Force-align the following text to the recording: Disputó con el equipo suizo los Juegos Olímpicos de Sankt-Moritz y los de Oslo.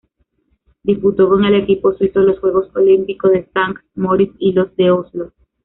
Disputó 0.81 1.29
con 1.29 1.45
el 1.45 1.53
equipo 1.53 1.93
suizo 1.93 2.21
los 2.21 2.39
Juegos 2.39 2.75
Olímpicos 2.75 3.29
de 3.29 3.47
Sankt-Moritz 3.53 4.33
y 4.39 4.51
los 4.51 4.75
de 4.75 4.89
Oslo. 4.89 5.31